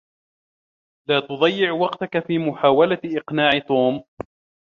لا 1.09 1.19
تضيّع 1.19 1.71
وقتك 1.71 2.25
في 2.27 2.37
محاولة 2.39 2.99
اقناع 3.05 3.59
توم. 3.67 4.03